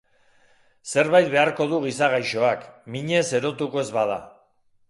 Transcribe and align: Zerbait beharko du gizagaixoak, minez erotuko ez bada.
Zerbait 0.93 1.29
beharko 1.35 1.69
du 1.75 1.81
gizagaixoak, 1.85 2.67
minez 2.97 3.23
erotuko 3.41 3.83
ez 3.87 3.89
bada. 4.01 4.21